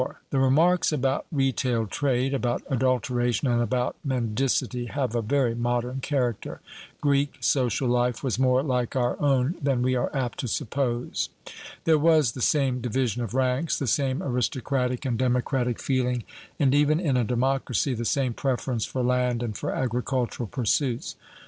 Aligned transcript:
The 0.31 0.39
remarks 0.39 0.91
about 0.91 1.27
retail 1.31 1.85
trade, 1.85 2.33
about 2.33 2.63
adulteration, 2.71 3.47
and 3.47 3.61
about 3.61 3.97
mendicity, 4.03 4.87
have 4.89 5.13
a 5.13 5.21
very 5.21 5.53
modern 5.53 5.99
character. 5.99 6.59
Greek 7.01 7.37
social 7.39 7.87
life 7.87 8.23
was 8.23 8.39
more 8.39 8.63
like 8.63 8.95
our 8.95 9.15
own 9.21 9.57
than 9.61 9.83
we 9.83 9.93
are 9.93 10.09
apt 10.11 10.39
to 10.39 10.47
suppose. 10.47 11.29
There 11.83 11.99
was 11.99 12.31
the 12.31 12.41
same 12.41 12.81
division 12.81 13.21
of 13.21 13.35
ranks, 13.35 13.77
the 13.77 13.85
same 13.85 14.23
aristocratic 14.23 15.05
and 15.05 15.19
democratic 15.19 15.79
feeling, 15.79 16.23
and, 16.59 16.73
even 16.73 16.99
in 16.99 17.15
a 17.15 17.23
democracy, 17.23 17.93
the 17.93 18.03
same 18.03 18.33
preference 18.33 18.85
for 18.85 19.03
land 19.03 19.43
and 19.43 19.55
for 19.55 19.69
agricultural 19.71 20.47
pursuits. 20.47 21.15